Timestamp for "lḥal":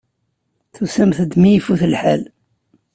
1.93-2.21